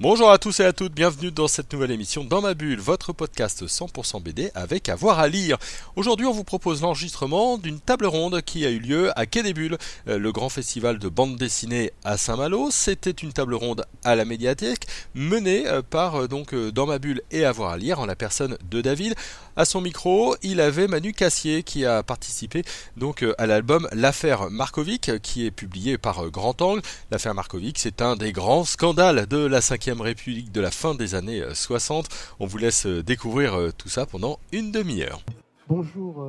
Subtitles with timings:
[0.00, 3.12] Bonjour à tous et à toutes, bienvenue dans cette nouvelle émission Dans ma bulle, votre
[3.12, 5.58] podcast 100% BD avec avoir à lire.
[5.96, 9.52] Aujourd'hui, on vous propose l'enregistrement d'une table ronde qui a eu lieu à Quai des
[9.52, 9.76] Bulles,
[10.06, 12.68] euh, le grand festival de bande dessinée à Saint-Malo.
[12.70, 17.22] C'était une table ronde à la médiathèque menée euh, par euh, donc Dans ma bulle
[17.32, 19.16] et avoir à lire en la personne de David.
[19.56, 22.62] À son micro, il avait Manu Cassier qui a participé
[22.96, 26.82] donc à l'album L'affaire Markovic qui est publié par Grand Angle.
[27.10, 31.14] L'affaire Markovic, c'est un des grands scandales de la 5ème République de la fin des
[31.14, 32.08] années 60.
[32.40, 35.20] On vous laisse découvrir tout ça pendant une demi-heure.
[35.66, 36.26] Bonjour,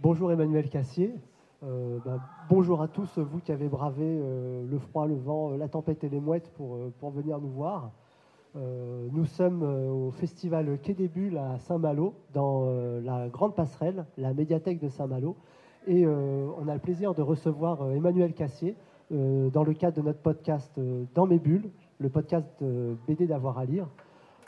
[0.00, 1.12] bonjour Emmanuel Cassier.
[1.62, 6.08] Ben, bonjour à tous vous qui avez bravé le froid, le vent, la tempête et
[6.08, 7.90] les mouettes pour, pour venir nous voir.
[8.56, 13.54] Euh, nous sommes euh, au festival Quai des Bulles à Saint-Malo, dans euh, la grande
[13.54, 15.36] passerelle, la médiathèque de Saint-Malo.
[15.88, 18.74] Et on a le plaisir de recevoir Emmanuel Cassier
[19.12, 20.80] dans le cadre de notre podcast
[21.14, 22.62] Dans mes bulles, le podcast
[23.06, 23.86] BD d'avoir à lire.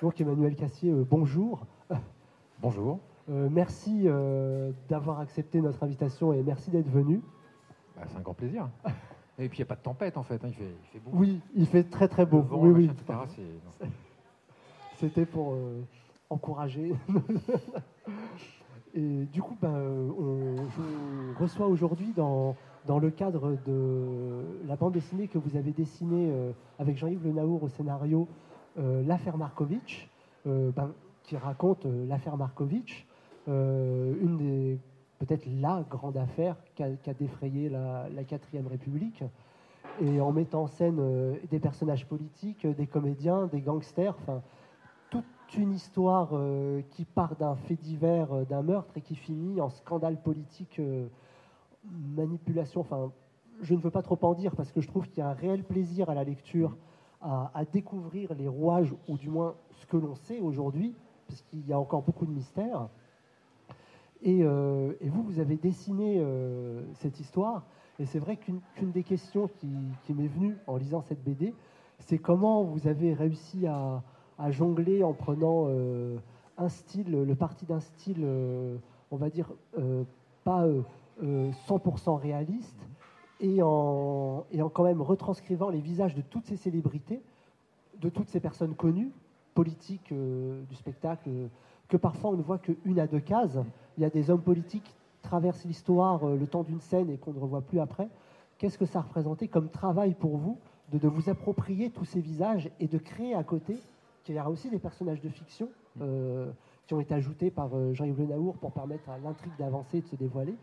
[0.02, 1.66] Donc Emmanuel Cassier, bonjour.
[2.60, 2.98] Bonjour.
[3.28, 4.08] merci
[4.88, 7.22] d'avoir accepté notre invitation et merci d'être venu.
[7.94, 8.68] Bah, c'est un grand plaisir.
[9.38, 11.10] Et puis il n'y a pas de tempête en fait, hein, il, fait, beau.
[11.12, 12.44] Oui, il fait très très beau.
[12.50, 12.90] oui, oui.
[14.96, 15.80] C'était pour euh,
[16.28, 16.92] encourager.
[18.94, 22.56] Et du coup, ben, on, je reçois aujourd'hui dans,
[22.88, 26.50] dans le cadre de la bande dessinée que vous avez dessinée euh,
[26.80, 28.26] avec Jean-Yves Le Naour au scénario,
[28.78, 30.08] euh, L'affaire Markovitch,
[30.44, 30.92] ben,
[31.24, 33.06] qui raconte l'affaire Markovitch,
[33.46, 34.78] une des
[35.18, 39.24] peut-être la grande affaire qui a, défrayé la, la 4 République,
[40.00, 44.42] et en mettant en scène euh, des personnages politiques, des comédiens, des gangsters, enfin,
[45.10, 45.24] toute
[45.56, 49.70] une histoire euh, qui part d'un fait divers, euh, d'un meurtre, et qui finit en
[49.70, 50.80] scandale politique,
[52.16, 53.12] manipulation, enfin,
[53.62, 55.34] je ne veux pas trop en dire, parce que je trouve qu'il y a un
[55.34, 56.76] réel plaisir à la lecture,
[57.20, 60.94] à, découvrir les rouages, ou du moins ce que l'on sait aujourd'hui,
[61.26, 62.88] puisqu'il y a encore beaucoup de mystères.
[64.26, 67.64] Euh, et, vous, vous avez dessiné euh, cette histoire.
[67.98, 71.54] Et c'est vrai qu'une des questions qui, m'est venue en lisant cette BD,
[71.98, 74.02] c'est comment vous avez réussi à,
[74.50, 76.16] jongler en prenant euh,
[76.58, 78.24] un style, le parti d'un style,
[79.10, 79.52] on va dire,
[80.44, 80.64] pas
[81.22, 82.78] 100% réaliste,
[83.40, 87.22] et en, et en quand même retranscrivant les visages de toutes ces célébrités,
[88.00, 89.12] de toutes ces personnes connues,
[89.54, 91.28] politiques du spectacle,
[91.88, 93.58] que parfois on ne voit qu'une à deux cases
[93.98, 97.18] il y a des hommes politiques qui traversent l'histoire euh, le temps d'une scène et
[97.18, 98.08] qu'on ne revoit plus après.
[98.56, 100.56] Qu'est-ce que ça représentait comme travail pour vous
[100.92, 103.76] de, vous approprier tous ces visages et de créer à côté
[104.24, 105.68] qu'il y aura aussi des personnages de fiction
[106.00, 106.50] euh,
[106.86, 110.00] qui ont été ajoutés par euh, Jean-Yves Le Naour pour permettre à l'intrigue d'avancer et
[110.00, 110.54] de se dévoiler.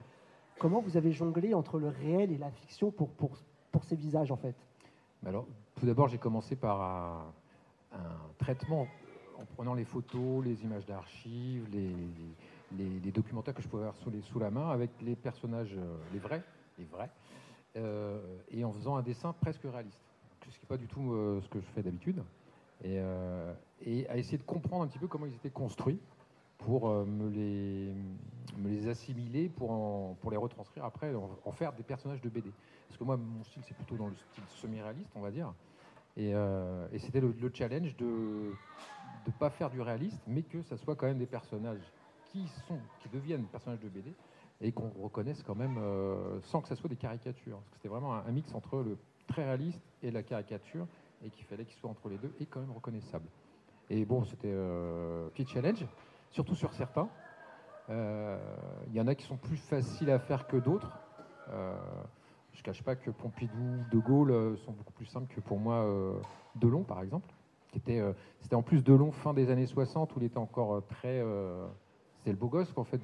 [0.59, 3.09] Comment vous avez jonglé entre le réel et la fiction pour,
[3.83, 4.55] ces visages en fait?
[5.25, 5.45] Alors,
[5.75, 6.81] tout d'abord, j'ai commencé par
[7.91, 7.99] un,
[8.38, 8.88] traitement
[9.39, 11.93] en prenant les photos, les images d'archives, les
[12.77, 15.97] les, documentaires que je pouvais avoir sous, les, sous la main avec les personnages, euh,
[16.13, 16.43] les vrais,
[16.77, 17.09] les vrais,
[17.77, 18.19] euh,
[18.51, 20.01] et en faisant un dessin presque réaliste,
[20.49, 22.23] ce qui n'est pas du tout euh, ce que je fais d'habitude,
[22.83, 22.99] et,
[23.85, 25.97] et, à essayer de comprendre un petit peu comment ils étaient construits
[26.57, 27.93] pour me, les,
[28.57, 32.51] me les assimiler, pour, pour les retranscrire après, en, faire des personnages de BD.
[32.88, 35.53] Parce que moi, mon style, c'est plutôt dans le style semi-réaliste, on va dire.
[36.17, 38.53] Et, et c'était le, le, challenge de
[39.25, 41.91] ne pas faire du réaliste, mais que ça soit quand même des personnages
[42.31, 44.13] qui, sont, qui deviennent personnages de BD
[44.61, 47.57] et qu'on reconnaisse quand même euh, sans que ça soit des caricatures.
[47.57, 50.87] Parce que c'était vraiment un, mix entre le très réaliste et la caricature
[51.23, 53.27] et qu'il fallait qu'il soit entre les deux et quand même reconnaissable.
[53.89, 55.85] Et bon, c'était euh, petit challenge,
[56.35, 57.07] surtout sur certains.
[57.88, 58.38] Il euh,
[58.94, 61.00] y en a qui sont plus faciles à faire que d'autres.
[61.47, 65.88] je ne cache pas que Pompidou, De Gaulle sont beaucoup plus simples que pour moi
[66.56, 67.34] Delon, par exemple.
[67.72, 68.01] C'était
[68.53, 71.23] en plus Delon fin des années 60 où il était encore très
[72.18, 73.02] c'était le beau gosse, qu'en fait,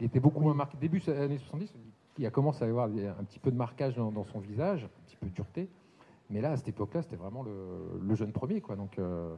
[0.00, 0.76] il était beaucoup moins marqué.
[0.78, 1.72] Début des années 70,
[2.18, 5.16] il a commencé à avoir un petit peu de marquage dans, son visage, un petit
[5.16, 5.68] peu de dureté.
[6.28, 8.76] Mais là, à cette époque-là, c'était vraiment le, jeune premier, quoi.
[8.98, 9.34] Euh,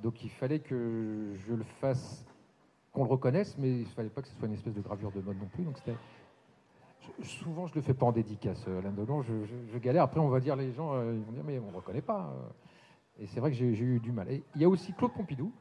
[0.00, 2.26] donc il fallait que je le fasse,
[2.98, 5.12] qu'on le reconnaisse, mais il ne fallait pas que ce soit une espèce de gravure
[5.12, 5.64] de mode non plus.
[5.64, 5.96] Donc c'était
[7.22, 8.92] souvent, je le fais pas en dédicace, euh, Alain.
[9.22, 10.02] Je, galère.
[10.02, 12.34] Après, on va dire, les gens, euh, ils vont dire, mais on ne reconnaît pas.
[13.20, 14.30] Et c'est vrai que j'ai eu du mal.
[14.30, 15.52] Et il y a aussi Claude Pompidou,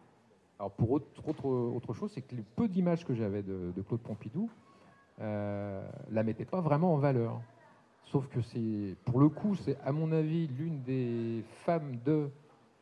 [0.59, 1.07] alors pour autre,
[1.45, 4.49] autre, chose, c'est que les peu d'images que j'avais de, Claude Pompidou
[5.21, 7.39] euh, la mettaient pas vraiment en valeur.
[8.05, 12.29] Sauf que c'est, pour le coup, c'est à mon avis l'une des femmes de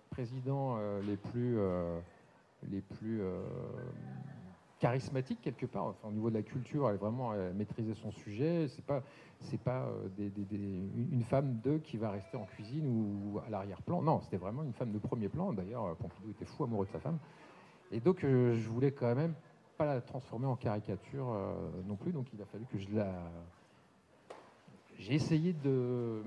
[0.09, 1.99] présidents euh, les plus, euh,
[2.69, 3.21] les plus
[4.79, 5.95] charismatique quelque part.
[6.03, 8.67] Au niveau de la culture, elle est vraiment maîtriser son sujet.
[8.67, 9.03] C'est pas
[9.39, 10.31] c'est pas des,
[11.11, 14.01] une femme de qui va rester en cuisine ou à l'arrière-plan.
[14.01, 15.53] Non, c'était vraiment une femme de premier plan.
[15.53, 17.19] D'ailleurs, Pompidou était fou amoureux de sa femme.
[17.91, 19.33] Et donc, je voulais quand même
[19.77, 21.27] pas la transformer en caricature
[21.85, 22.11] non plus.
[22.11, 23.11] Donc, il a fallu que je la
[24.99, 26.21] j'ai essayé de,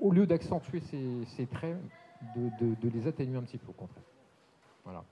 [0.00, 1.76] au lieu d'accentuer ces, traits,
[2.36, 4.04] de, les atténuer un petit peu au contraire.
[4.84, 5.04] Voilà.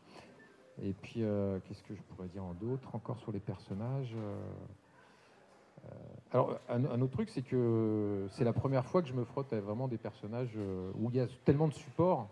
[0.82, 4.36] Et puis, euh, qu'est-ce que je pourrais dire en d'autre encore sur les personnages euh,
[5.84, 5.88] euh,
[6.32, 9.60] Alors, un, autre truc, c'est que c'est la première fois que je me frotte à
[9.60, 10.58] vraiment des personnages
[10.98, 12.28] où il y a tellement de support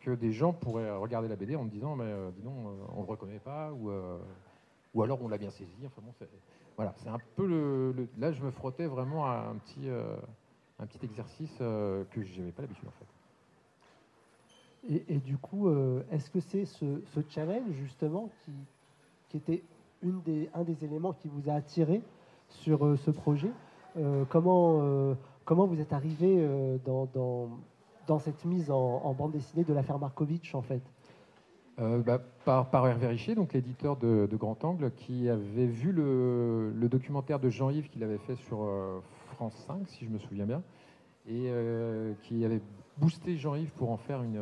[0.00, 2.54] que des gens pourraient regarder la BD en me disant, mais dis donc,
[2.94, 3.92] on ne le reconnaît pas, ou,
[4.94, 5.76] ou alors on l'a bien saisi.
[5.86, 6.12] Enfin bon,
[6.76, 9.88] voilà, c'est un peu le, Là, je me frottais vraiment à un petit,
[10.78, 13.19] un petit exercice que je n'avais pas l'habitude en fait.
[14.88, 16.86] Et, du coup, euh, est-ce que c'est ce,
[17.28, 18.30] challenge justement
[19.28, 19.62] qui, était
[20.54, 22.02] un des éléments qui vous a attiré
[22.48, 23.50] sur ce projet
[24.30, 26.48] comment, comment vous êtes arrivé
[26.86, 27.06] dans,
[28.06, 30.82] dans, cette mise en, bande dessinée de l'affaire Markovitch en fait?
[31.80, 36.88] Euh, bah, par, par, Hervé Richer, donc l'éditeur de, Grand Angle, qui avait vu le,
[36.90, 39.00] documentaire de Jean-Yves qu'il avait fait sur euh,
[39.34, 40.62] France 5, si je me souviens bien,
[41.26, 42.60] et euh, qui avait
[42.96, 44.40] boosté Jean-Yves pour en faire une,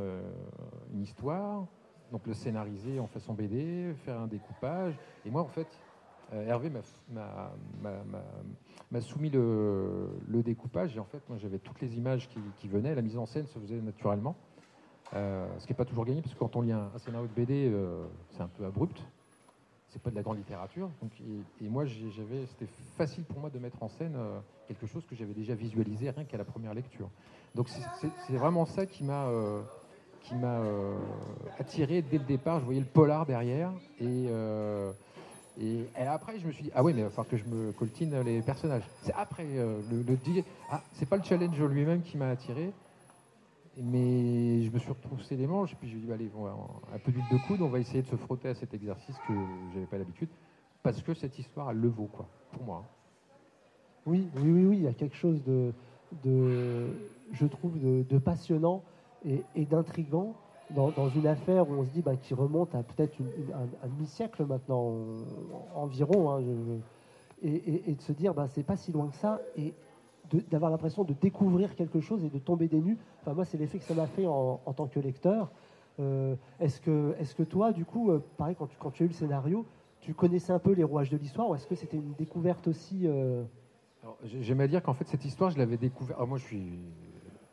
[1.01, 1.67] histoire,
[2.13, 4.95] donc le scénariser en façon BD, faire un découpage.
[5.25, 5.69] Et moi, en fait,
[6.33, 12.29] Hervé m'a soumis le, découpage, et en fait, moi, j'avais toutes les images
[12.59, 14.37] qui, venaient, la mise en scène se faisait naturellement.
[15.15, 17.33] Euh, ce qui n'est pas toujours gagné, parce que quand on lit un, scénario de
[17.33, 19.03] BD, euh, c'est un peu abrupt.
[19.89, 20.91] C'est pas de la grande littérature.
[21.01, 21.13] Donc,
[21.61, 25.17] et, moi, j'avais, c'était facile pour moi de mettre en scène euh, quelque chose que
[25.17, 27.09] j'avais déjà visualisé rien qu'à la première lecture.
[27.55, 29.27] Donc c'est vraiment ça qui m'a
[30.23, 30.61] qui m'a
[31.59, 32.61] attiré dès le départ.
[32.61, 34.27] Je voyais le polar derrière et,
[35.59, 37.73] et, après je me suis dit ah oui mais il va falloir que je me
[37.73, 38.85] coltine les personnages.
[39.03, 40.19] C'est après le, le
[40.71, 42.71] ah c'est pas le challenge lui-même qui m'a attiré,
[43.81, 46.31] mais je me suis retroussé les manches, et puis je me suis dit, allez,
[46.93, 49.33] un peu d'huile de coude, on va essayer de se frotter à cet exercice que
[49.73, 50.29] j'avais pas l'habitude,
[50.83, 52.85] parce que cette histoire, elle le vaut, quoi, pour moi.
[54.07, 55.73] Oui, oui, oui, oui, il y a quelque chose de,
[56.25, 56.89] de
[57.33, 58.83] je trouve, de, passionnant
[59.25, 60.35] et, d'intrigant
[60.71, 63.17] dans, une affaire où on se dit bah, qui remonte à peut-être
[63.83, 64.95] un, demi-siècle maintenant
[65.75, 66.43] environ, hein,
[67.43, 69.41] et, de se dire bah, c'est pas si loin que ça,
[70.51, 72.99] d'avoir l'impression de découvrir quelque chose et de tomber des nues.
[73.21, 75.51] Enfin, moi, c'est l'effet que ça m'a fait en, tant que lecteur.
[76.01, 79.15] Euh, est-ce que, est que toi, du coup, euh, pareil, quand tu, as eu le
[79.15, 79.67] scénario,
[80.01, 83.03] tu connaissais un peu les rouages de l'histoire ou est-ce que c'était une découverte aussi
[83.05, 83.43] euh...
[84.25, 86.21] J'aime à dire qu'en fait, cette histoire, je l'avais découverte.
[86.27, 86.79] moi, je suis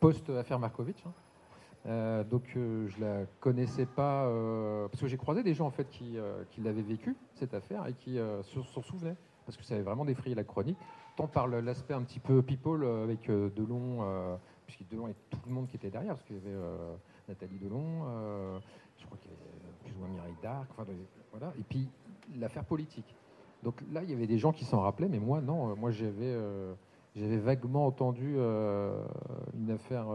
[0.00, 1.04] post-affaire Markovitch.
[1.04, 1.12] Hein.
[1.86, 4.30] Euh, donc, je la connaissais pas.
[4.90, 6.16] parce que j'ai croisé des gens en fait qui,
[6.50, 9.16] qui l'avaient vécu, cette affaire, et qui s'en souvenaient.
[9.44, 10.78] Parce que ça avait vraiment défrayé la chronique
[11.16, 14.36] tant par l'aspect un petit peu people euh, avec euh, Delon, euh,
[14.66, 16.56] puisque Delon et tout le monde qui était derrière, parce qu'il y avait
[17.28, 18.02] Nathalie Delon,
[18.98, 20.68] je crois qu'il y avait plus ou moins Mireille Darc,
[21.30, 21.88] voilà, et puis
[22.36, 23.14] l'affaire politique.
[23.62, 25.74] Donc là, il y avait des gens qui s'en rappelaient, mais moi, non.
[25.76, 26.36] Moi, j'avais
[27.14, 30.06] j'avais vaguement entendu une affaire,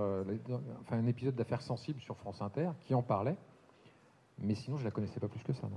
[0.82, 3.38] enfin un épisode d'affaires sensibles sur France Inter qui en parlait,
[4.38, 5.68] mais sinon je la connaissais pas plus que ça.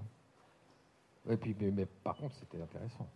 [1.31, 3.09] Et puis, mais par contre, c'était intéressant.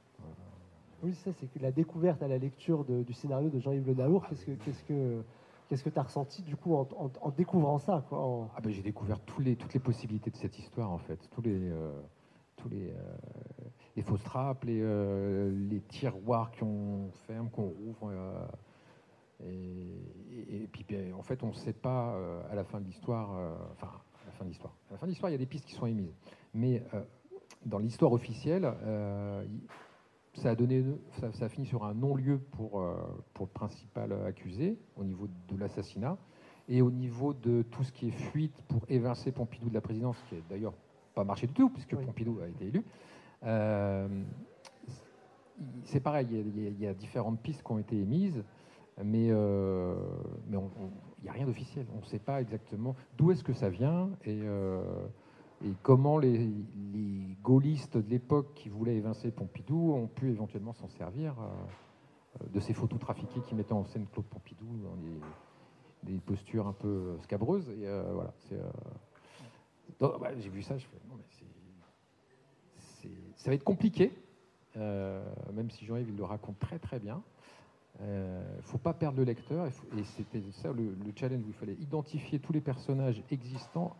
[1.02, 4.44] Oui, ça, c'est la découverte à la lecture du scénario de Jean-Yves Le Naour, qu'est-ce
[4.44, 5.22] que qu'est-ce que
[5.68, 9.74] qu'est-ce que ressenti du coup en, découvrant ça ah ben, J'ai découvert tous les, toutes
[9.74, 11.92] les possibilités de cette histoire en fait, tous les, euh,
[12.56, 12.90] tous euh,
[13.94, 18.12] les fausses trappes, les, euh, tiroirs qu'on ferme, qu'on rouvre.
[19.44, 22.16] Et, puis ben, en fait on ne sait pas
[22.50, 23.30] à la fin de l'histoire,
[23.72, 25.46] enfin à la fin de l'histoire, à la fin de l'histoire il y a des
[25.46, 26.12] pistes qui sont émises,
[26.54, 26.82] mais
[27.64, 28.68] dans l'histoire officielle,
[30.38, 30.84] ça a, donné,
[31.32, 32.94] ça, fini sur un non-lieu pour, euh,
[33.34, 36.16] pour le principal accusé au niveau de l'assassinat
[36.68, 40.16] et au niveau de tout ce qui est fuite pour évincer Pompidou de la présidence,
[40.28, 40.74] qui n'a d'ailleurs
[41.14, 42.84] pas marché du tout, puisque Pompidou a été élu.
[43.44, 44.06] Euh,
[45.84, 48.44] c'est pareil, il y, a, différentes pistes qui ont été émises,
[49.02, 49.96] mais euh,
[50.50, 50.58] il
[51.22, 51.86] n'y a rien d'officiel.
[51.96, 54.40] On ne sait pas exactement d'où est-ce que ça vient et
[55.64, 56.50] et comment les,
[57.42, 62.74] gaullistes de l'époque qui voulaient évincer Pompidou ont pu éventuellement s'en servir euh, de ces
[62.74, 64.96] photos trafiquées qui mettaient en scène Claude Pompidou dans
[66.02, 67.72] des postures un peu scabreuses.
[67.78, 70.96] Euh, voilà, euh, bah, j'ai vu ça, je fais
[73.36, 74.12] ça va être compliqué,
[74.74, 77.22] même si Jean-Yves le raconte très très bien.
[78.00, 81.54] Il ne faut pas perdre le lecteur, et, c'était ça le, le, challenge où il
[81.54, 83.96] fallait identifier tous les personnages existants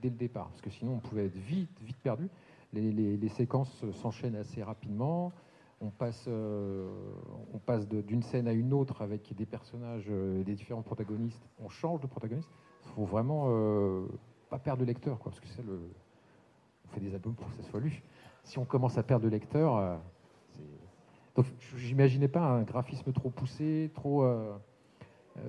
[0.00, 2.28] dès le départ, parce que sinon on pouvait être vite, vite perdu.
[2.72, 5.32] les, séquences s'enchaînent assez rapidement.
[5.80, 6.88] On passe, euh,
[7.52, 11.42] on passe de- d'une scène à une autre avec des personnages, euh, des différents protagonistes.
[11.58, 12.48] On change de protagoniste.
[12.84, 14.06] Il faut vraiment euh,
[14.48, 15.80] pas perdre le lecteur, quoi, parce que c'est le.
[16.86, 18.02] On fait des albums pour que ça soit lu.
[18.44, 19.96] Si on commence à perdre le lecteur, euh,
[21.34, 21.46] donc
[21.76, 24.24] j'imaginais pas un graphisme trop poussé, trop.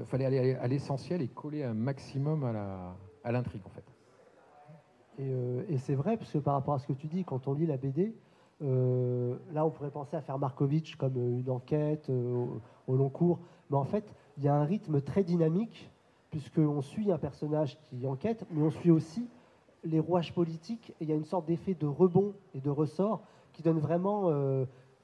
[0.05, 3.92] fallait aller à l'essentiel et coller un maximum à la à l'intrigue en fait.
[5.19, 7.47] Et, euh, et c'est vrai, parce que par rapport à ce que tu dis, quand
[7.47, 8.15] on lit la BD,
[8.61, 13.39] euh, là on pourrait penser à faire Markovitch comme euh, une enquête au, long cours,
[13.69, 15.91] mais en fait il y a un rythme très dynamique,
[16.31, 19.27] puisqu'on suit un personnage qui enquête, mais on suit aussi
[19.83, 23.21] les rouages politiques, et il y a une sorte d'effet de rebond et de ressort
[23.51, 24.31] qui donne vraiment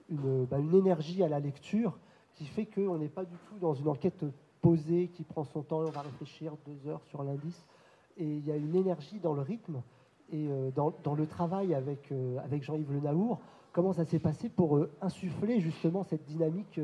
[0.09, 1.99] une, bah, une énergie à la lecture
[2.33, 4.25] qui fait qu'on n'est pas du tout dans une enquête
[4.61, 7.65] posée qui prend son temps et on va réfléchir deux heures sur l'indice.
[8.17, 9.81] Et il y a une énergie dans le rythme
[10.31, 13.39] et euh, dans, le travail avec, euh, avec Jean-Yves Le Naour.
[13.71, 16.79] Comment ça s'est passé pour euh, insuffler justement cette dynamique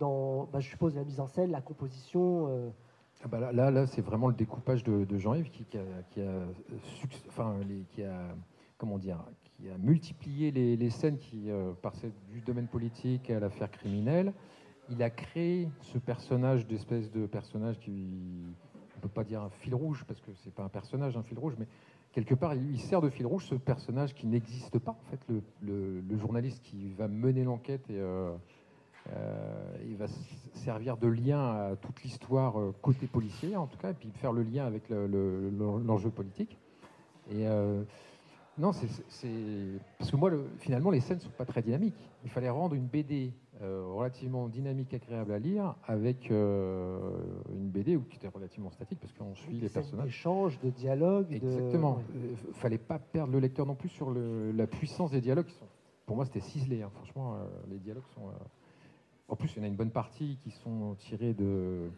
[0.00, 2.72] dans, bah, je suppose, la mise en scène, la composition
[3.24, 6.30] Ah bah là, là, c'est vraiment le découpage de, Jean-Yves qui, a,
[7.28, 7.56] enfin,
[7.90, 8.34] qui a,
[8.82, 9.24] comment dire,
[9.62, 14.32] qui a multiplié les, scènes qui euh, passaient du domaine politique à l'affaire criminelle.
[14.90, 18.08] Il a créé ce personnage d'espèce de personnage qui,
[18.96, 21.38] on peut pas dire un fil rouge parce que c'est pas un personnage, un fil
[21.38, 21.68] rouge, mais
[22.12, 24.92] quelque part, il, sert de fil rouge ce personnage qui n'existe pas.
[24.92, 28.32] En fait, le, le- journaliste qui va mener l'enquête et euh,
[29.14, 30.06] euh, il va
[30.52, 34.32] servir de lien à toute l'histoire euh, côté policier, en tout cas, et puis faire
[34.32, 36.58] le lien avec le- le- le- l'enjeu politique.
[37.30, 37.46] Et
[38.58, 38.88] non, c'est-
[39.98, 41.94] parce que moi, le- finalement, les scènes sont pas très dynamiques.
[42.24, 43.32] Il fallait rendre une BD
[43.66, 47.10] relativement dynamique, agréable à lire, avec euh,
[47.54, 50.06] une BD où- qui était relativement statique, parce qu'on suit les personnages.
[50.06, 51.28] d'échange, de dialogue.
[51.28, 51.96] de- Exactement.
[51.96, 52.02] ouais.
[52.16, 55.46] Euh, f- fallait pas perdre le lecteur non plus sur le- la puissance des dialogues.
[55.46, 55.66] Qui sont,
[56.06, 56.82] pour moi, c'était ciselé.
[56.82, 56.90] hein.
[56.94, 58.28] Franchement, euh, les dialogues sont.
[58.28, 58.32] euh,
[59.28, 61.88] En plus, il y en a une bonne partie qui sont tirés de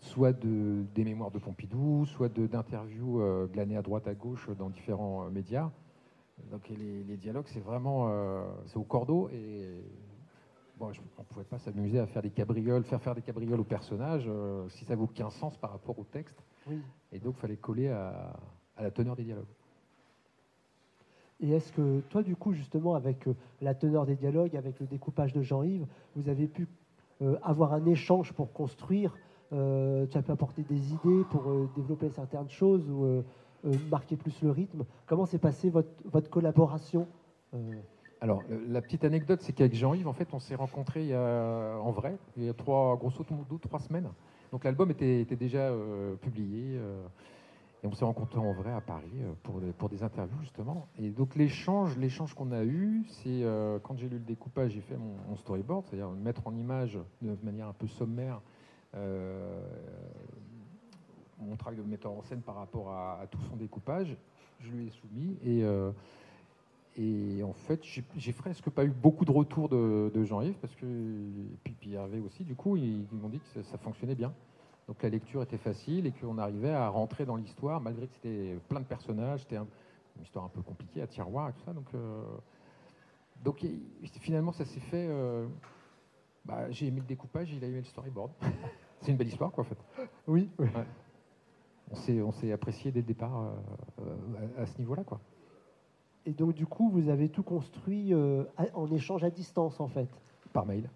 [0.00, 4.48] soit de, des mémoires de Pompidou, soit de- d'interviews euh, glanées à droite à gauche
[4.58, 5.70] dans différents euh, médias.
[6.50, 9.68] Donc les, les dialogues, c'est vraiment euh, c'est au cordeau et
[10.80, 13.60] bon, je- on ne pouvait pas s'amuser à faire des cabrioles, faire faire des cabrioles
[13.60, 16.42] aux personnages euh, si ça n'avait aucun sens par rapport au texte.
[16.66, 16.82] Oui.
[17.12, 18.34] Et donc, il fallait coller à,
[18.76, 19.52] à la teneur des dialogues.
[21.40, 24.86] Et est-ce que toi, du coup, justement, avec euh, la teneur des dialogues, avec le
[24.86, 26.66] découpage de Jean-Yves, vous avez pu
[27.22, 29.18] euh, avoir un échange pour construire
[29.52, 33.22] euh, Tu as pu apporter des idées pour développer certaines choses ou
[33.90, 34.84] marquer plus le rythme?
[35.06, 37.06] Comment s'est passée votre, votre collaboration
[38.20, 42.16] Alors, le- la petite anecdote, c'est qu'avec Jean-Yves, en fait, on s'est rencontrés en vrai,
[42.36, 44.10] il y a trois, grosso modo, trois semaines.
[44.52, 46.76] Donc, l'album était, déjà euh, publié.
[46.78, 47.02] euh,
[47.82, 50.88] et on s'est rencontrés en vrai à Paris euh, pour, des- interviews, justement.
[50.98, 54.82] Et donc, l'échange l'échange qu'on a eu, c'est euh, quand j'ai lu le découpage, j'ai
[54.82, 58.42] fait mon, storyboard, c'est-à-dire mettre en image de manière un peu sommaire
[58.94, 59.62] euh,
[61.38, 64.14] mon travail de metteur en scène par rapport à, à tout son découpage.
[64.58, 65.64] Je lui ai soumis et.
[66.96, 67.80] Et en fait,
[68.16, 71.94] j'ai- presque pas eu beaucoup de retours de, de Jean-Yves, parce que, et puis, puis
[71.94, 74.32] Hervé aussi, du coup, ils, ils m'ont dit que ça, ça fonctionnait bien.
[74.88, 78.58] Donc la lecture était facile et qu'on arrivait à rentrer dans l'histoire, malgré que c'était
[78.68, 79.68] plein de personnages, c'était un-
[80.16, 81.72] une histoire un peu compliquée, à tiroir et tout ça.
[81.72, 82.22] Donc, euh,
[83.44, 83.80] donc et-
[84.20, 85.06] finalement, ça s'est fait.
[85.08, 85.46] euh,
[86.44, 88.32] bah, j'ai aimé le découpage, il a aimé le storyboard.
[89.00, 89.78] C'est une belle histoire, quoi, en fait.
[90.26, 90.50] Oui.
[91.92, 93.50] On s'est on s'est apprécié dès le départ euh,
[94.02, 95.20] euh, à, à ce niveau-là, quoi.
[96.26, 100.08] Et donc, du coup, vous avez tout construit euh, en échange à distance, en fait,
[100.52, 100.88] Par mail.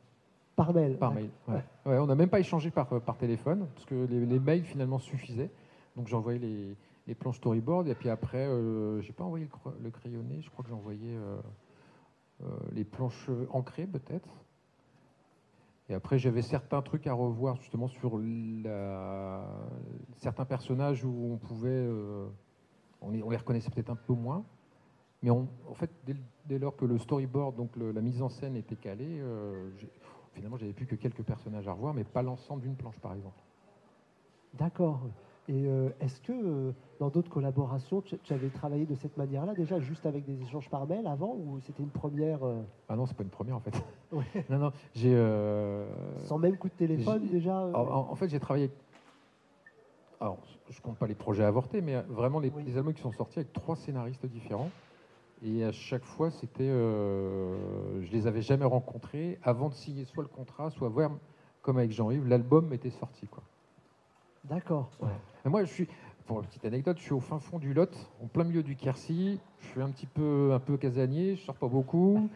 [0.57, 0.97] par mail.
[0.99, 1.31] Par mail.
[1.49, 1.65] Ouais.
[1.87, 4.99] Ouais, on n'a même pas échangé par, par téléphone, parce que les, les mails finalement
[4.99, 5.51] suffisaient.
[5.97, 6.77] Donc envoyé les,
[7.07, 9.49] les planches storyboard, et puis après, euh, j'ai pas envoyé
[9.81, 11.37] le, crayonné, je crois que j'ai envoyé euh,
[12.43, 14.29] euh, les planches ancrées peut-être.
[15.89, 19.47] Et après, j'avais certains trucs à revoir justement sur la-
[20.17, 21.69] certains personnages où on pouvait.
[21.71, 22.27] euh,
[23.03, 24.45] on, les, on les reconnaissait peut-être un peu moins.
[25.25, 26.15] Mais on- en fait, dès,
[26.45, 29.71] dès lors que le storyboard, donc le- la mise en scène était calée, euh,
[30.35, 33.41] finalement, j'avais plus que quelques personnages à revoir, mais pas l'ensemble d'une planche, par exemple.
[34.53, 35.01] D'accord.
[35.49, 39.55] Et euh, est-ce que euh, dans d'autres collaborations, tu, tu avais travaillé de cette manière-là,
[39.55, 43.07] déjà juste avec des échanges par mail avant, ou c'était une première euh, Ah non,
[43.07, 43.75] c'est pas une première en fait.
[44.13, 44.25] Ouais.
[44.51, 45.17] non, non, j'ai.
[46.19, 48.71] sans même coup de téléphone déjà en fait, j'ai travaillé.
[50.21, 50.39] Alors,
[50.71, 52.63] je compte pas les projets avortés, mais vraiment les, Oui.
[52.65, 54.71] les albums qui sont sortis avec trois scénaristes différents.
[55.45, 56.67] Et à chaque fois, c'était.
[56.67, 61.11] euh, je les avais jamais rencontrés avant de signer soit le contrat, soit voir,
[61.61, 63.27] comme avec Jean-Yves, l'album était sorti.
[63.27, 63.43] Quoi.
[64.45, 64.91] D'accord.
[65.45, 65.89] Moi, je suis.
[66.27, 68.75] pour la petite anecdote, je suis au fin fond du Lot, en plein milieu du
[68.75, 69.39] Quercy.
[69.61, 72.29] Je suis un petit peu, un peu casanier, je sors pas beaucoup.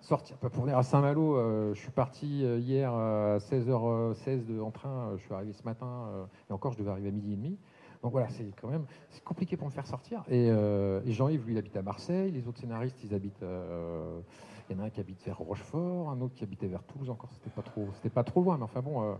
[0.00, 4.70] Sortir, pour venir à Saint-Malo, euh, je suis parti euh, hier à 16h16 de, en
[4.70, 5.12] train.
[5.16, 6.08] je suis arrivé ce matin,
[6.48, 7.58] et encore, je devais arriver à midi et demi.
[8.04, 10.22] Donc voilà, c'est quand même c'est compliqué pour me faire sortir.
[10.28, 10.50] Et,
[11.06, 12.30] Jean-Yves, lui, il habite à Marseille.
[12.30, 13.40] Les autres scénaristes, ils habitent.
[13.40, 17.08] il y en a un qui habite vers Rochefort, un autre qui habitait vers Toulouse.
[17.08, 19.16] Encore, c'était pas trop, c'était pas trop loin, mais enfin bon.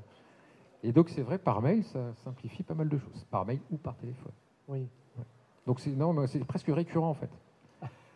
[0.83, 3.79] Et donc c'est vrai, par mail, ça simplifie pas mal de choses, par mail ou
[3.79, 4.33] par téléphone.
[4.69, 4.87] Oui.
[5.67, 7.31] Donc c'est non, c'est presque récurrent en fait.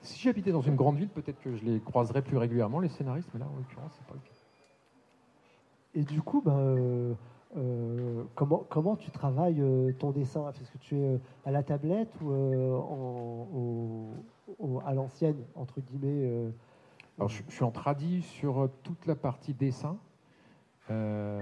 [0.02, 3.30] Si j'habitais dans une grande ville, peut-être que je les croiserais plus régulièrement les scénaristes,
[3.32, 4.34] mais là en l'occurrence c'est pas le cas.
[5.94, 7.16] Et du coup, ben,
[7.56, 10.48] euh, euh, comment, comment tu travailles euh, ton dessin?
[10.50, 12.32] Est-ce que tu es à la tablette ou
[14.84, 16.50] à l'ancienne, entre guillemets
[17.18, 19.98] Alors, je, je, suis en tradi sur toute la partie dessin.
[20.90, 21.40] Euh,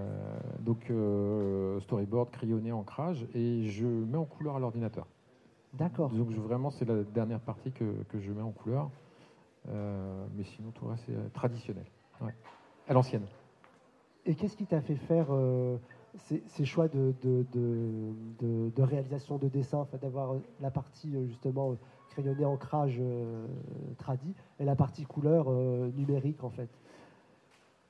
[0.61, 5.07] donc euh, storyboard, crayonné, ancrage, et je mets en couleur à l'ordinateur.
[5.75, 6.11] D'accord.
[6.11, 8.91] Donc vraiment c'est la dernière partie que, que, je mets en couleur,
[9.69, 11.85] euh, mais sinon tout le reste c'est traditionnel,
[12.89, 13.27] à l'ancienne.
[14.27, 15.29] Et qu'est-ce qui t'a fait faire
[16.17, 21.77] ces, ces, choix de, de, de, de, réalisation de dessin, d'avoir la partie justement
[22.11, 23.01] crayonné, ancrage,
[23.99, 25.49] tradi, et la partie couleur
[25.95, 26.71] numérique en fait?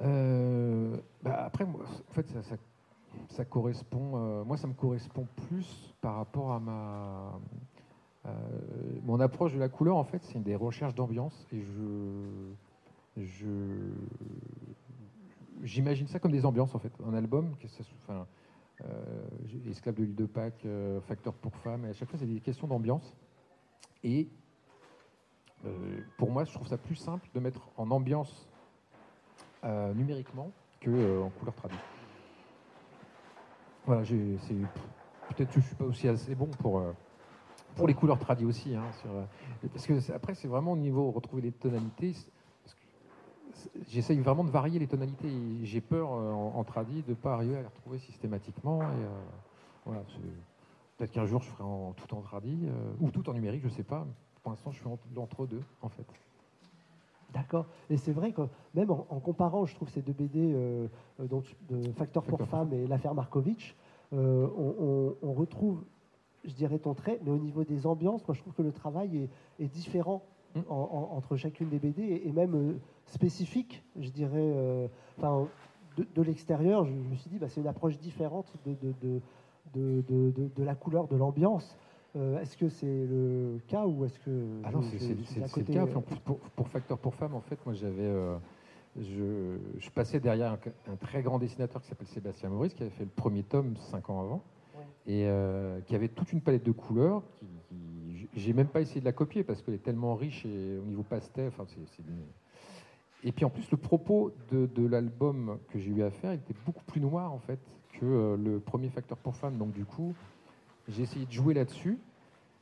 [0.02, 2.56] Euh, bah, après, moi, en fait, ça,
[3.28, 4.12] ça, correspond.
[4.14, 7.40] Euh, moi, ça me correspond plus par rapport à ma.
[8.26, 8.30] Euh,
[9.04, 12.52] mon approche de la couleur, en fait, c'est des recherches d'ambiance et je.
[13.16, 13.46] je
[15.62, 16.92] J'imagine ça comme des ambiances, en fait.
[17.04, 17.66] Un album, que
[19.68, 20.66] Esclave de l'île de Pâques,
[21.06, 23.16] Facteur pour femmes, à chaque fois, c'est des questions d'ambiance.
[24.04, 24.28] Et
[26.18, 28.48] pour moi, je trouve ça plus simple de mettre en ambiance
[29.64, 31.80] euh, numériquement que euh, en couleur traduite.
[33.84, 36.92] Voilà, peut-être que je suis pas aussi assez bon pour euh,
[37.74, 38.84] pour les couleurs traduites aussi, hein,
[39.72, 42.14] parce que après c'est vraiment au niveau retrouver les tonalités.
[43.88, 45.30] J'essaye vraiment de varier les tonalités.
[45.62, 48.82] J'ai peur en, en de ne pas arriver à les retrouver systématiquement.
[48.82, 49.06] Et,
[49.84, 50.02] voilà,
[50.96, 52.68] peut-être qu'un jour je ferai en, tout en tradi
[53.00, 54.06] ou tout en numérique, je sais pas.
[54.42, 56.06] Pour l'instant, je suis entre deux en fait.
[57.36, 57.66] D'accord.
[57.90, 58.42] Et c'est vrai que
[58.74, 60.88] même en, comparant, je trouve, ces deux BD, euh,
[61.20, 63.76] euh, de Facteur pour femmes et l'affaire Markovitch,
[64.12, 64.48] euh,
[65.22, 65.82] on, retrouve,
[66.44, 69.28] je dirais, ton trait, mais au niveau des ambiances, moi, je trouve que le travail
[69.58, 70.22] est, différent
[70.68, 74.88] entre chacune des BD et, même spécifique, je dirais.
[75.18, 75.48] Enfin,
[75.96, 79.20] de, l'extérieur, je, me suis dit, bah, c'est une approche différente de,
[79.74, 81.76] de la couleur, de l'ambiance.
[82.16, 84.98] Euh, est-ce que c'est le cas ou est-ce que ah non, c'est
[85.58, 85.82] le cas.
[85.94, 88.36] En plus, pour, pour, Facteur pour Femme, en fait, moi j'avais, euh,
[88.96, 93.04] je, je, passais derrière un, très grand dessinateur qui s'appelle Sébastien Maurice, qui avait fait
[93.04, 94.42] le premier tome cinq ans avant,
[95.06, 97.22] et euh, qui avait toute une palette de couleurs.
[97.38, 97.46] Qui,
[98.36, 101.02] j'ai même pas essayé de la copier parce qu'elle est tellement riche et au niveau
[101.02, 101.48] pastel.
[101.48, 102.04] Enfin, c'est
[103.24, 106.54] et puis en plus, le propos de, l'album que j'ai eu à faire, il était
[106.64, 107.58] beaucoup plus noir en fait
[107.94, 109.56] que le premier Facteur pour Femme.
[109.56, 110.14] Donc du coup,
[110.88, 111.98] j'ai essayé de jouer là-dessus.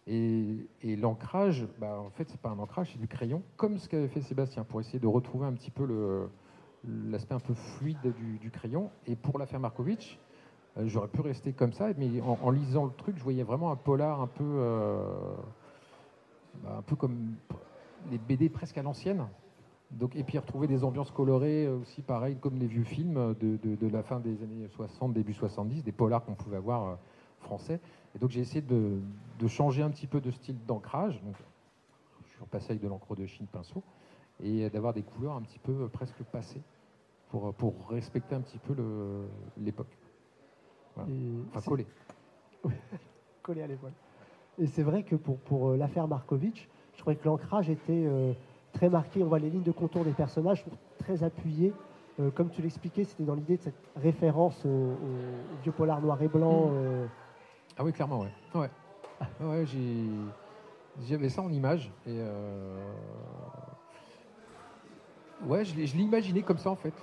[0.06, 4.08] Et, l'ancrage, bah, en fait, c'est pas un ancrage, c'est du crayon, comme ce qu'avait
[4.08, 6.28] fait Sébastien, pour essayer de retrouver un petit peu
[6.86, 8.90] l'aspect un peu fluide du, crayon.
[9.06, 10.18] Et pour l'affaire Markovitch,
[10.76, 13.76] euh, j'aurais pu rester comme ça, mais en, lisant le truc, je voyais vraiment un
[13.76, 15.34] polar un peu, euh,
[16.62, 17.34] bah, un peu comme
[18.10, 19.26] les BD presque à l'ancienne.
[19.90, 23.88] Donc, et puis retrouver des ambiances colorées aussi, pareil, comme les vieux films de, de,
[23.88, 26.94] la fin des années 60, début 70, des polars qu'on pouvait avoir euh,
[27.40, 27.80] français.
[28.14, 29.00] Et donc j'ai essayé de,
[29.46, 31.22] changer un petit peu de style d'ancrage.
[31.22, 31.36] Donc,
[32.26, 33.82] je suis passé avec de l'encre de Chine pinceau
[34.42, 36.62] et d'avoir des couleurs un petit peu presque passées
[37.28, 38.74] pour, pour respecter un petit peu
[39.58, 39.96] l'époque.
[40.96, 41.10] Voilà.
[41.48, 41.86] Enfin, coller.
[43.42, 43.92] coller à l'époque.
[44.58, 48.32] Et c'est vrai que pour, pour euh, l'affaire Markovitch, je trouvais que l'ancrage était euh,
[48.72, 49.22] très marqué.
[49.22, 50.64] On voit les lignes de contour des personnages
[50.98, 51.72] très appuyées.
[52.20, 54.96] Euh, comme tu l'expliquais, c'était dans l'idée de cette référence au,
[55.62, 56.68] vieux polar noir et blanc.
[56.68, 57.08] Mm.
[57.76, 58.30] Ah oui, clairement, ouais.
[58.54, 58.70] Ouais,
[59.40, 59.64] ouais
[61.02, 61.90] j'avais ça en image.
[62.06, 62.76] Et euh,
[65.46, 66.94] ouais, je l'ai imaginé comme ça, en fait,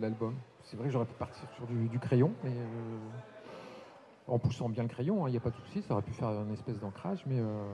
[0.00, 0.34] l'album.
[0.66, 2.98] C'est vrai que j'aurais pu partir sur du, crayon, mais euh,
[4.28, 6.12] en poussant bien le crayon, il hein, n'y a pas de souci, ça aurait pu
[6.12, 7.64] faire une espèce d'ancrage, mais euh,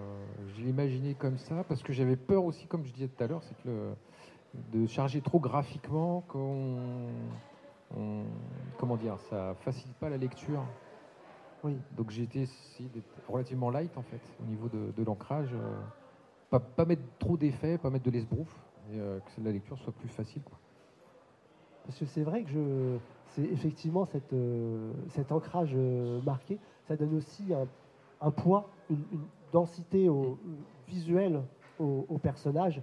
[0.49, 3.27] je l'ai imaginé comme ça parce que j'avais peur aussi, comme je disais tout à
[3.27, 3.93] l'heure, c'est que
[4.73, 7.07] de charger trop graphiquement, qu'on,
[8.79, 10.63] comment dire, ça facilite pas la lecture
[11.65, 11.79] oui.
[11.97, 12.49] Donc j'ai été
[13.29, 15.51] relativement light en fait au niveau de, l'ancrage.
[15.55, 18.55] Euh, pas, mettre trop d'effets, pas mettre de l'esbrouf,
[18.93, 20.43] et euh, que la lecture soit plus facile.
[21.85, 22.97] Parce que c'est vrai que je,
[23.29, 25.75] c'est effectivement cette, euh, cet ancrage
[26.25, 27.53] marqué, ça donne aussi
[28.21, 30.39] un poids, une, une densité au,
[30.89, 31.43] visuelle
[31.79, 32.83] au, au personnage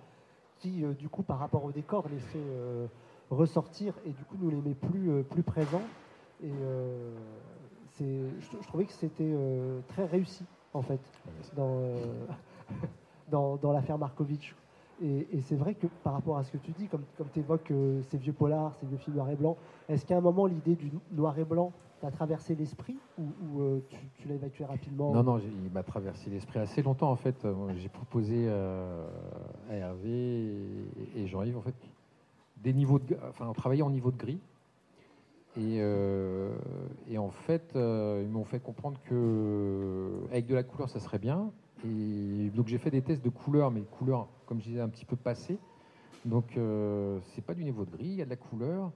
[0.59, 2.87] qui, euh, du coup, par rapport au décor, les fait euh,
[3.29, 5.81] ressortir et du coup nous les met plus, euh, plus présents.
[6.43, 7.15] Et euh,
[7.91, 8.05] c'est,
[8.39, 10.99] je, je trouvais que c'était euh, très réussi, en fait,
[11.55, 12.25] dans, euh,
[13.29, 14.55] dans, dans l'affaire Markovitch.
[15.01, 17.71] Et, c'est vrai que par rapport à ce que tu dis, comme, tu évoques
[18.09, 19.57] ces vieux polars, ces vieux films noir et blanc,
[19.87, 23.79] est-ce qu'à un moment l'idée du noir et blanc t'a traversé l'esprit ou, euh,
[24.17, 27.45] tu, l'as évacué rapidement Non, non, il m'a traversé l'esprit assez longtemps en fait.
[27.45, 29.05] Euh, J'ai proposé euh,
[29.69, 30.53] à Hervé
[31.15, 31.75] et, Jean-Yves en fait
[32.57, 34.39] des niveaux de, enfin, on travaillait en niveau de gris.
[35.57, 36.55] Et, euh,
[37.09, 41.19] et en fait, euh, ils m'ont fait comprendre que avec de la couleur, ça serait
[41.19, 41.51] bien.
[41.85, 45.05] Et donc j'ai fait des tests de couleurs, mais couleurs, comme je disais, un petit
[45.05, 45.59] peu passées.
[46.25, 48.91] Donc euh, c'est pas du niveau de gris, il y a de la couleur.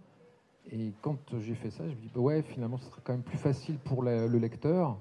[0.71, 3.21] Et quand j'ai fait ça, je me dis bah ouais, finalement, ce sera quand même
[3.23, 4.97] plus facile pour la- le lecteur.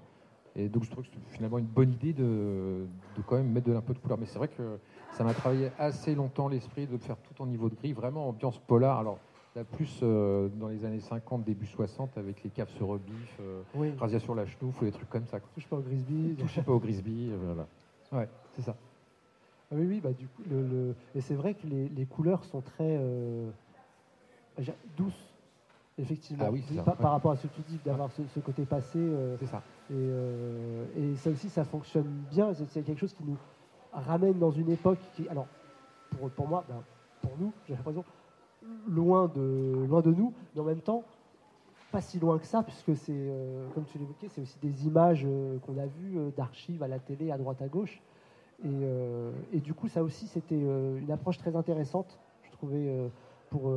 [0.54, 2.86] Et donc je trouve que c'est finalement une bonne idée de,
[3.16, 4.18] de quand même mettre de, un peu de couleur.
[4.18, 4.78] Mais c'est vrai que
[5.16, 8.58] ça m'a travaillé assez longtemps l'esprit de faire tout en niveau de gris, vraiment ambiance
[8.58, 8.98] polar.
[8.98, 9.20] Alors
[9.56, 13.62] là, plus euh, dans les années 50, début 60, avec les caves sur rebif, euh,
[13.74, 15.40] Oui, Razia sur la chenouf ou des trucs comme ça.
[15.40, 16.36] touche pas au Grisby.
[16.38, 17.66] Touchez pas au Grisby, euh, voilà.
[18.12, 18.76] Ouais, c'est ça.
[19.72, 22.44] Ah oui, oui, bah, du coup, le, le- et c'est vrai que les, les couleurs
[22.44, 23.50] sont très euh,
[24.96, 25.32] douces,
[25.96, 26.44] effectivement.
[26.46, 27.02] Ah oui, c'est ça, par, ouais.
[27.02, 28.98] par rapport à ce que tu dis, d'avoir ce, ce côté passé.
[28.98, 29.62] euh, C'est ça.
[29.88, 32.52] et, euh, et ça aussi, ça fonctionne bien.
[32.52, 33.38] C'est, quelque chose qui nous
[33.92, 35.48] ramène dans une époque qui, alors,
[36.10, 36.84] pour, pour moi, ben,
[37.22, 38.04] pour nous, j'ai l'impression,
[38.86, 41.04] loin de, loin de nous, mais en même temps,
[41.90, 43.30] pas si loin que ça, puisque c'est,
[43.74, 45.26] comme tu l'évoquais, c'est aussi des images
[45.66, 48.02] qu'on a vues d'archives à la télé, à droite, à gauche.
[48.64, 52.88] Et, euh, et du coup, ça aussi, c'était euh, une approche très intéressante, je trouvais,
[52.88, 53.08] euh,
[53.50, 53.72] pour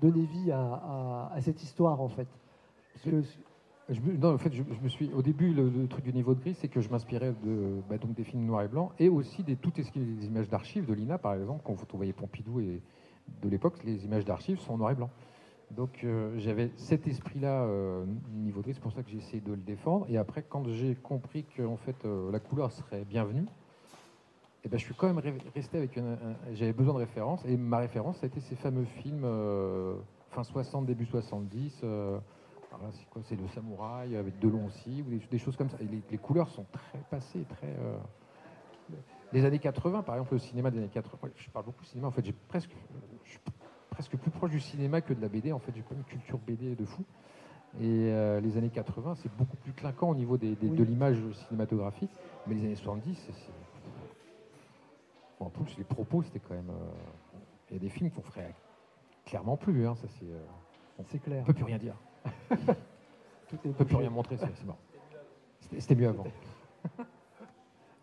[0.00, 2.26] donner vie à, cette histoire, en fait.
[3.06, 5.12] Non, en fait, je, me suis.
[5.12, 8.14] Au début, le, truc du niveau de gris, c'est que je m'inspirais de, bah, donc
[8.14, 11.34] des films noirs et blancs et aussi des toutes les, images d'archives de l'INA, par
[11.34, 12.80] exemple, quand vous voyez Pompidou et
[13.42, 15.10] de l'époque, les images d'archives sont en noir et blanc.
[15.70, 16.04] Donc
[16.36, 19.56] j'avais cet esprit-là, euh, niveau de gris, c'est pour ça que j'ai essayé de le
[19.56, 20.06] défendre.
[20.08, 23.46] Et après, quand j'ai compris que en fait, la couleur serait bienvenue,
[24.64, 26.06] et ben, je suis quand même re- resté avec une.
[26.06, 29.96] un- J'avais besoin de référence, et ma référence, ça a été ces fameux films euh,
[30.30, 31.80] fin 60, début 70.
[31.84, 32.18] euh,
[32.72, 35.68] alors là, c'est quoi C'est le samouraï avec Delon aussi, ou des, des choses comme
[35.70, 35.76] ça.
[35.80, 37.76] Et les, les couleurs sont très passées, très.
[37.78, 37.98] euh,
[39.32, 41.18] Les années 80, par exemple, le cinéma des années 80.
[41.22, 42.74] ouais, Je parle beaucoup de cinéma, en fait, j'ai presque,
[43.24, 43.40] je suis
[43.90, 45.52] presque plus proche du cinéma que de la BD.
[45.52, 47.04] En fait, j'ai pas une culture BD de fou.
[47.78, 50.76] Et euh, les années 80, c'est beaucoup plus clinquant au niveau des, des- Oui.
[50.76, 52.16] de l'image cinématographique.
[52.46, 53.52] Mais les années 70, c'est.
[55.38, 56.70] Bon, en plus, les propos, c'était quand même.
[56.70, 57.38] euh,
[57.70, 58.56] Il y a des films qu'on ferait
[59.24, 59.86] clairement plus.
[59.86, 60.30] Hein, ça, c'est.
[60.30, 60.44] euh,
[61.04, 61.42] c'est clair.
[61.42, 62.00] on peut plus rien dire.
[63.48, 64.78] Tout est On peut plus rien montrer, c'est mort.
[65.60, 66.24] C'était mieux avant.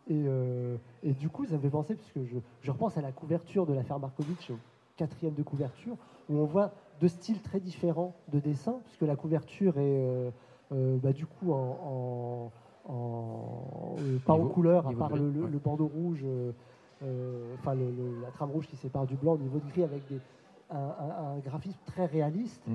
[0.07, 3.11] Et, euh, et du coup, ça me fait penser, puisque je, je repense à la
[3.13, 4.59] couverture de l'affaire Markovitch, au
[4.97, 5.95] quatrième de couverture,
[6.27, 10.31] où on voit deux styles très différents de dessin, puisque la couverture est euh,
[10.73, 12.51] euh, bah, du coup en,
[12.85, 15.49] en- en- pas en couleur, à part le, le- ouais.
[15.51, 16.25] le bandeau rouge,
[17.55, 20.07] enfin le- le- la trame rouge qui sépare du blanc au niveau de gris, avec
[20.07, 20.21] des,
[20.69, 22.61] un, un- un graphisme très réaliste.
[22.67, 22.73] Mm.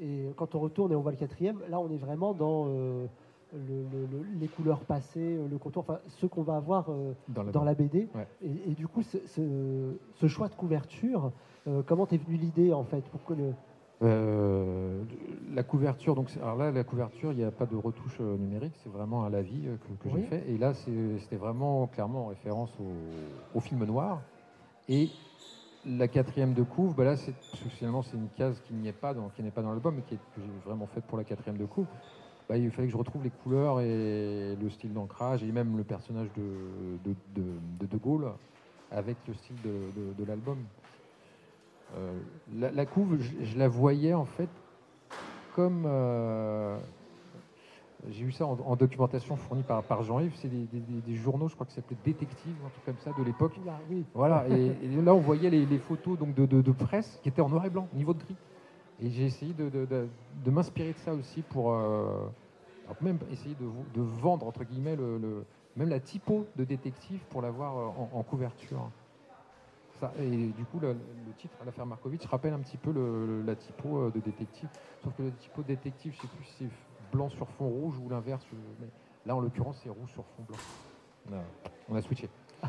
[0.00, 3.06] Et quand on retourne et on voit le quatrième, là on est vraiment dans euh,
[3.52, 3.58] le-
[3.92, 7.50] le- le- les couleurs passées, le contour, enfin ce qu'on va avoir euh, Dans la,
[7.52, 8.08] dans la BD.
[8.14, 8.26] Ouais.
[8.42, 11.32] Et, et du coup, ce, ce- ce choix de couverture,
[11.66, 13.54] euh, comment t'es venue l'idée en fait pour que le...
[14.02, 15.04] Euh,
[15.50, 18.74] la couverture, donc alors là, la couverture, il n'y a pas de retouche euh, numérique,
[18.82, 20.20] c'est vraiment à la vie euh, que, que Oui.
[20.22, 20.50] j'ai fait.
[20.50, 24.22] Et là, c'était vraiment clairement en référence au, au film noir.
[24.88, 25.10] Et
[25.84, 27.34] la quatrième de couve, bah là, c'est
[27.70, 30.02] finalement, c'est une case qui n'y est pas dans, qui n'est pas dans l'album, mais
[30.02, 31.86] qui est, que j'ai vraiment faite pour la quatrième de couve.
[32.48, 35.84] Bah, il fallait que je retrouve les couleurs et le style d'ancrage, et même le
[35.84, 38.32] personnage de de, de- de De Gaulle
[38.90, 40.66] avec le style de l'album.
[41.94, 42.20] Euh,
[42.52, 44.50] la, la couve, je, je la voyais en fait
[45.48, 45.84] comme.
[45.86, 46.78] euh,
[48.06, 51.14] j'ai eu ça en, en documentation fournie par, par Jean-Yves, c'est des, des- des- des
[51.16, 53.58] journaux, je crois que ça s'appelait Détective, un truc comme ça de l'époque.
[53.60, 56.72] Oula, oui, Voilà, et, et là on voyait les, les photos donc de, de- de
[56.72, 58.36] presse qui étaient en noir et blanc, niveau de gris.
[59.00, 62.28] Et j'ai essayé de, de- m'inspirer de ça aussi pour euh,
[63.00, 65.44] même essayer de, de vendre entre guillemets le, le-
[65.76, 68.90] même la typo de détective pour l'avoir en, en couverture.
[70.00, 73.42] Ça, et du coup, le, le titre, l'affaire Markovitch, rappelle un petit peu le- le-
[73.42, 74.70] la typo euh, de détective.
[75.02, 76.70] Sauf que la typo de détective, je sais plus si c'est
[77.10, 78.46] blanc sur fond rouge ou l'inverse.
[78.78, 78.86] mais
[79.26, 80.60] là, en l'occurrence, c'est rouge sur fond blanc.
[81.28, 81.42] On a,
[81.88, 82.30] on a switché.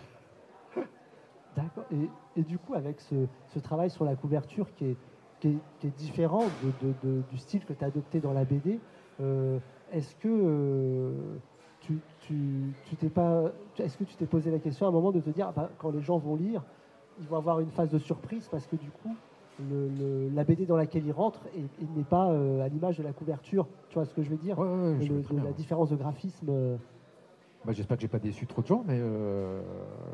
[1.56, 1.86] d'accord.
[1.92, 4.98] Et, et du coup, avec ce, ce travail sur la couverture qui est,
[5.40, 8.34] qui est, qui est différent de, de- de- du style que tu as adopté dans
[8.34, 8.82] la BD,
[9.20, 9.60] euh,
[9.92, 11.40] est-ce que euh,
[11.80, 14.92] tu, tu, tu, tu t'es pas, est-ce que tu t'es posé la question à un
[14.92, 16.66] moment de te dire, ah bah, quand les gens vont lire,
[17.20, 19.18] ils vont avoir une phase de surprise parce que du coup,
[19.60, 23.04] le, le- la BD dans laquelle ils rentrent et, n'est pas euh, à l'image de
[23.04, 23.68] la couverture.
[23.90, 24.58] Tu vois ce que je veux dire?
[24.58, 25.44] Ouais, ouais, ouais, je Le- vois très de bien.
[25.50, 26.48] La différence de graphisme.
[26.50, 26.78] euh,
[27.66, 29.62] Bah, J'espère que j'ai pas déçu trop de gens, mais euh,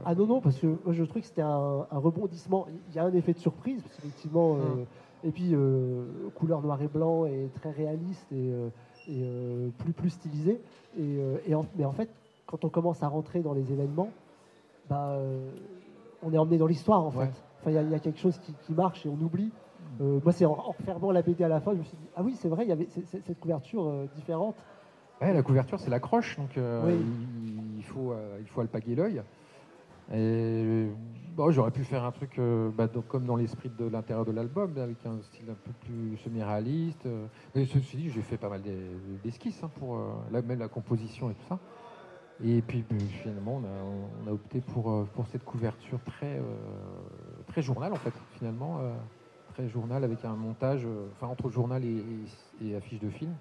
[0.04, 2.66] Ah non, non, parce que moi, je trouve que c'était un, un rebondissement.
[2.88, 4.86] Il y a un effet de surprise, parce qu'effectivement, euh, Mm.
[5.28, 8.70] et puis euh, couleur noir et blanc est très réaliste et, euh,
[9.08, 10.64] et, euh, plus, plus stylisé.
[10.98, 12.10] Et, euh, et en- mais en fait,
[12.48, 14.16] quand on commence à rentrer dans les événements,
[14.88, 15.52] bah, euh,
[16.22, 17.26] on est emmené dans l'histoire en Ouais.
[17.28, 17.44] fait.
[17.62, 19.52] Enfin, il y a- il y, a quelque chose qui, qui marche et on oublie.
[20.02, 22.10] Euh, moi, c'est en, en refermant la BD à la fin, je me suis dit,
[22.16, 24.58] ah oui, c'est vrai, il y avait c- c- cette couverture euh, différente.
[25.22, 26.94] ouais, la couverture, c'est l'accroche, donc euh, Oui.
[27.02, 29.22] il, il faut, il faut alpaguer l'œil.
[30.14, 30.88] Et
[31.36, 32.40] bon, j'aurais pu faire un truc
[32.76, 36.18] bah, donc, comme dans l'esprit de l'intérieur de l'album, avec un style un peu plus
[36.18, 37.08] semi-réaliste.
[37.56, 39.98] Mais ceci dit, j'ai fait pas mal d'es- d'esquisses hein, pour
[40.32, 41.58] la- même la composition et tout ça.
[42.44, 46.44] Et puis euh, finalement, on a, opté pour, euh, pour cette couverture très, euh,
[47.48, 48.80] très journal en fait, finalement.
[48.80, 48.94] euh,
[49.54, 53.38] très journal avec un montage, enfin entre journal et, affiche de film.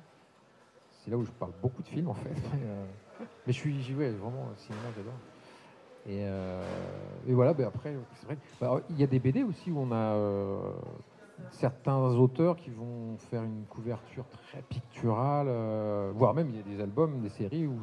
[0.92, 2.36] C'est là où je parle beaucoup de films en fait.
[3.46, 5.18] Mais, je suis, j'y vais vraiment cinéma, j'adore.
[6.06, 6.20] Et,
[7.26, 8.38] et voilà, ben après, c'est vrai.
[8.90, 10.16] il y a des BD aussi où on a
[11.50, 15.48] certains auteurs qui vont faire une couverture très picturale,
[16.12, 17.80] voire même il y a des albums, des séries où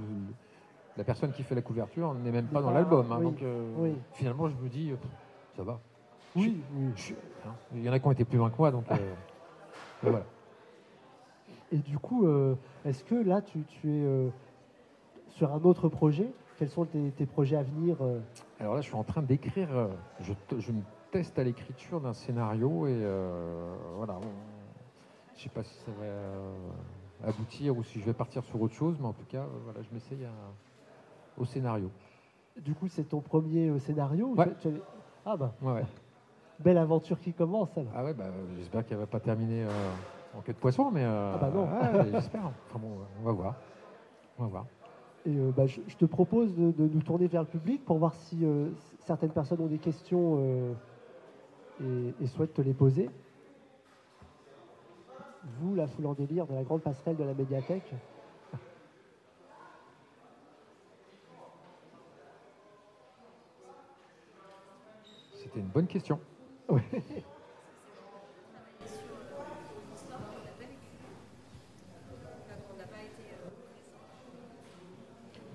[0.98, 3.12] la personne qui fait la couverture n'est même pas dans l'album.
[3.12, 3.18] hein.
[3.20, 4.02] oui, donc euh, oui.
[4.12, 4.98] finalement, je me dis, euh,
[5.56, 5.82] ça va.
[6.36, 6.94] Oui, oui.
[6.96, 7.14] Je-
[7.46, 9.16] hein, il y en a qui ont été plus loin que moi, donc euh,
[10.04, 10.26] et voilà.
[11.72, 14.34] Et du coup, euh, est-ce que là, tu, tu es
[15.30, 16.34] sur un autre projet?
[16.58, 17.98] Quels sont tes, tes projets à venir
[18.60, 23.04] Alors là, je suis en train d'écrire, je, me teste à l'écriture d'un scénario et
[23.96, 24.20] voilà.
[25.36, 29.00] Je sais pas si ça va aboutir ou si je vais partir sur autre chose,
[29.00, 30.54] mais en tout cas, voilà, je m'essaye à-
[31.38, 31.92] au scénario.
[32.60, 34.50] Du coup, c'est ton premier euh, scénario ou Ouais.
[34.56, 34.84] tu- tu avais-
[35.26, 35.86] Ah bah, Ouais, ouais.
[36.60, 37.92] belle aventure qui commence alors.
[37.96, 39.68] Ah ouais, bah, j'espère qu'elle va pas terminer euh,
[40.34, 41.66] en queue de poisson, mais euh, Ah bah non.
[41.66, 42.52] ouais, j'espère.
[42.70, 43.56] Enfin bon, on va voir.
[44.38, 44.66] On va voir.
[45.26, 47.98] Et euh, bah, je, je te propose de, de nous tourner vers le public pour
[48.00, 50.74] voir si euh, certaines personnes ont des questions euh,
[51.80, 53.10] et, et souhaitent te les poser.
[55.44, 57.94] Vous, la foule en délire de la grande passerelle de la médiathèque.
[65.52, 66.22] C'était une bonne question.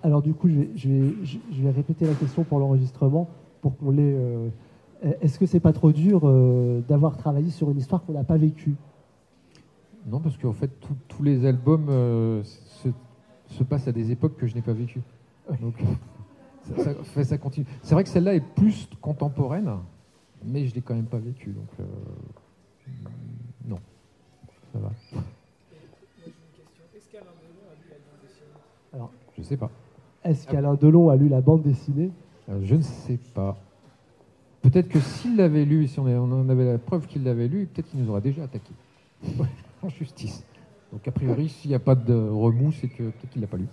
[0.03, 3.31] Alors du coup, je vais, je vais- je- je vais répéter la question pour l'enregistrement,
[3.61, 4.15] pour qu'on l'ait.
[4.15, 4.51] euh,
[5.21, 8.39] Est-ce que c'est pas trop dur euh, d'avoir travaillé sur une histoire qu'on n'a pas
[8.39, 8.77] vécue?
[10.07, 12.89] Non, parce qu'en fait, tous- tous les albums euh, se,
[13.47, 15.03] se passent à des époques que je n'ai pas vécues.
[15.61, 15.75] Donc,
[16.77, 17.67] ça, ça- fait, ça continue.
[17.83, 19.71] C'est vrai que celle-là est plus contemporaine,
[20.45, 21.51] mais je l'ai quand même pas vécue.
[21.51, 21.85] Donc, euh,
[23.67, 23.79] non,
[24.73, 24.91] ça va.
[28.93, 29.71] Alors, Je sais pas.
[30.25, 32.11] est-ce qu'Alain Delon a lu la bande dessinée?
[32.49, 33.57] Euh, je ne sais pas.
[34.63, 37.89] Peut-être que s'il l'avait lu, si on en avait la preuve qu'il l'avait lu, peut-être
[37.91, 38.73] qu'il nous aurait déjà attaqué
[39.83, 40.45] en justice.
[40.93, 43.57] Donc a priori, s'il n'y a pas de remous, c'est que peut-être qu'il l'a pas
[43.59, 43.67] lu.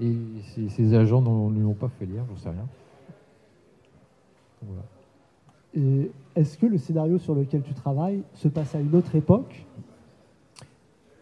[0.00, 0.14] Et
[0.54, 2.66] ses, ses agents ne lui ont pas fait lire, j'en sais rien.
[4.62, 4.82] Donc, voilà.
[5.74, 9.64] Et est-ce que le scénario sur lequel tu travailles se passe à une autre époque?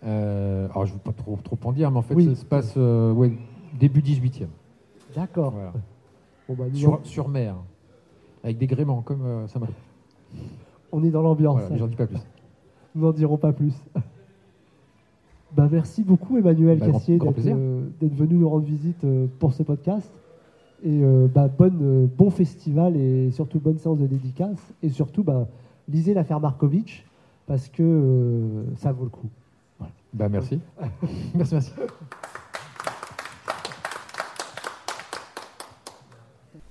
[0.05, 2.27] Euh, alors je ne veux pas trop, trop en dire, mais en fait, Oui.
[2.27, 3.33] ça se passe euh, ouais,
[3.79, 4.47] début 18e.
[5.15, 5.53] D'accord.
[5.53, 5.73] Voilà.
[6.49, 7.57] Bon, bah, Sur, sur mer,
[8.43, 9.67] avec des gréements, comme euh, ça m'a
[10.93, 11.61] on est dans l'ambiance.
[11.61, 12.21] Voilà, j'en dis pas plus.
[12.95, 13.73] Nous n'en dirons pas plus.
[15.57, 19.53] Bah, merci beaucoup Emmanuel Bah, Cassier d'être euh, d'être venu nous rendre visite euh, pour
[19.53, 20.11] ce podcast.
[20.83, 24.59] Et euh, bah, bonne, bon festival et surtout bonne séance de dédicace.
[24.83, 25.49] Et surtout, bah,
[25.89, 27.05] lisez l'affaire Markovitch
[27.47, 29.29] parce que ça vaut le coup.
[30.13, 30.61] Bah merci.
[31.35, 31.73] merci, merci.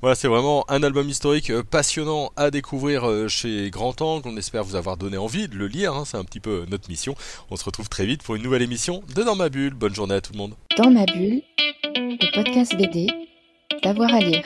[0.03, 4.27] Voilà, c'est vraiment un album historique euh, passionnant à découvrir euh, chez Grand Angle.
[4.27, 6.89] On espère vous avoir donné envie de le lire, hein, c'est un petit peu notre
[6.89, 7.15] mission.
[7.49, 9.73] On se retrouve très vite pour une nouvelle émission de Dans ma bulle.
[9.73, 10.55] Bonne journée à tout le monde.
[10.75, 11.41] Dans ma bulle,
[11.95, 13.07] le podcast BD,
[13.81, 14.43] d'avoir à lire.